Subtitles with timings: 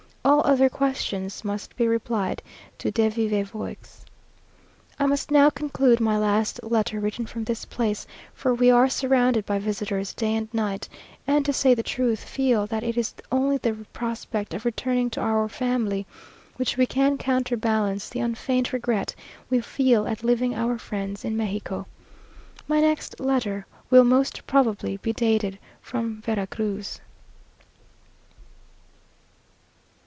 [0.23, 2.43] All other questions must be replied
[2.77, 3.75] to de vive voix.
[4.99, 9.47] I must now conclude my last letter written from this place; for we are surrounded
[9.47, 10.87] by visitors, day and night;
[11.25, 15.21] and, to say the truth, feel that it is only the prospect of returning to
[15.21, 16.05] our family,
[16.55, 19.15] which can counterbalance the unfeigned regret
[19.49, 21.87] we feel at leaving our friends in Mexico.
[22.67, 26.99] My next letter will most probably be dated from Vera Cruz.